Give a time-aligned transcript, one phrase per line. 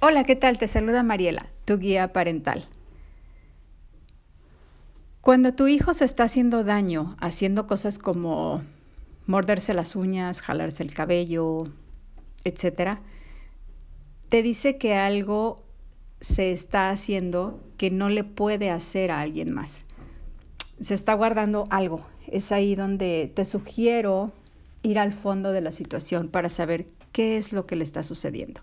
[0.00, 0.58] Hola, ¿qué tal?
[0.58, 2.66] Te saluda Mariela, tu guía parental.
[5.20, 8.62] Cuando tu hijo se está haciendo daño, haciendo cosas como
[9.26, 11.64] morderse las uñas, jalarse el cabello,
[12.44, 13.00] etcétera,
[14.28, 15.62] te dice que algo
[16.20, 19.84] se está haciendo que no le puede hacer a alguien más.
[20.80, 22.00] Se está guardando algo.
[22.26, 24.32] Es ahí donde te sugiero
[24.82, 28.60] ir al fondo de la situación para saber qué es lo que le está sucediendo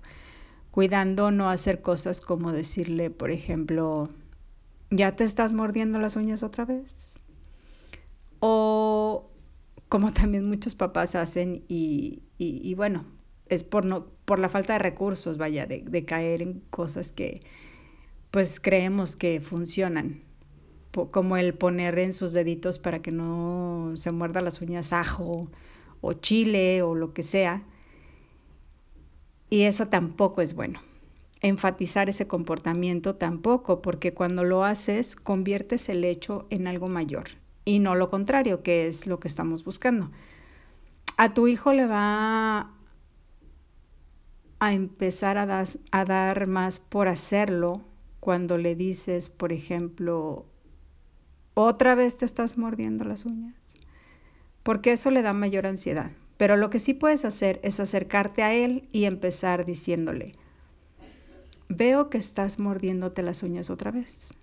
[0.77, 4.09] cuidando no hacer cosas como decirle, por ejemplo,
[4.91, 7.19] ¿ya te estás mordiendo las uñas otra vez?
[8.41, 9.27] O
[9.89, 13.01] como también muchos papás hacen y, y, bueno,
[13.47, 17.41] es por, no, por la falta de recursos, vaya, de, de, caer en cosas que
[18.29, 20.21] pues creemos que funcionan,
[20.91, 25.49] como el poner en sus deditos para que no se muerda las uñas ajo
[26.01, 27.63] o chile o lo que sea
[29.49, 30.81] y eso tampoco es bueno.
[31.41, 37.25] Enfatizar ese comportamiento tampoco, porque cuando lo haces conviertes el hecho en algo mayor
[37.63, 40.11] y no lo contrario, que es lo que estamos buscando.
[41.15, 42.71] A tu hijo le va
[44.59, 47.81] a empezar a, a dar más por hacerlo
[48.19, 50.45] cuando le dices, por ejemplo,
[51.53, 53.75] otra vez te estás mordiendo las uñas,
[54.67, 56.11] porque eso le da mayor ansiedad.
[56.35, 60.33] Pero lo que sí puedes hacer es acercarte a él y empezar diciéndole,
[61.69, 64.33] veo que estás mordiéndote las uñas otra vez.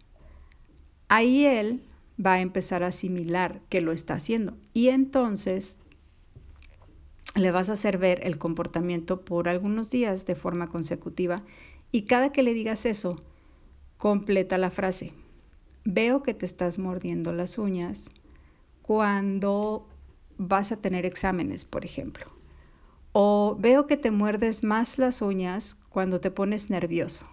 [1.09, 1.85] Ahí él
[2.19, 5.77] va a empezar a asimilar que lo está haciendo y entonces
[7.35, 11.43] le vas a hacer ver el comportamiento por algunos días de forma consecutiva
[11.93, 13.21] y cada que le digas eso,
[13.99, 15.13] completa la frase.
[15.85, 18.09] Veo que te estás mordiendo las uñas
[18.81, 19.87] cuando
[20.39, 22.27] vas a tener exámenes, por ejemplo.
[23.13, 27.27] O veo que te muerdes más las uñas cuando te pones nervioso.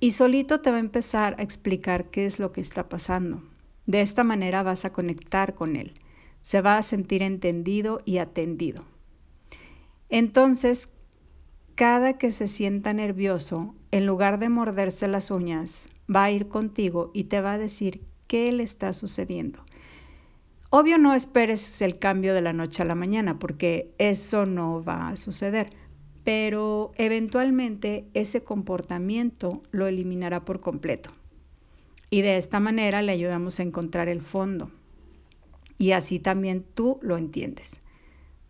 [0.00, 3.42] Y solito te va a empezar a explicar qué es lo que está pasando.
[3.86, 5.94] De esta manera vas a conectar con él.
[6.42, 8.84] Se va a sentir entendido y atendido.
[10.08, 10.88] Entonces,
[11.74, 17.10] cada que se sienta nervioso, en lugar de morderse las uñas, va a ir contigo
[17.14, 19.64] y te va a decir qué le está sucediendo.
[20.72, 25.08] Obvio no esperes el cambio de la noche a la mañana porque eso no va
[25.08, 25.70] a suceder,
[26.22, 31.10] pero eventualmente ese comportamiento lo eliminará por completo.
[32.08, 34.70] Y de esta manera le ayudamos a encontrar el fondo.
[35.76, 37.80] Y así también tú lo entiendes.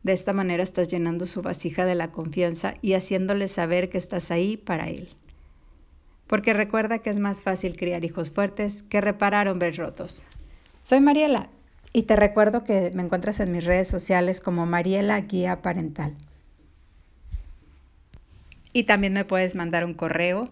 [0.02, 4.30] De esta manera estás llenando su vasija de la confianza y haciéndole saber que estás
[4.30, 5.08] ahí para él.
[6.26, 10.26] Porque recuerda que es más fácil criar hijos fuertes que reparar hombres rotos.
[10.82, 11.48] Soy Mariela
[11.92, 16.14] y te recuerdo que me encuentras en mis redes sociales como Mariela Guía Parental.
[18.72, 20.48] Y también me puedes mandar un correo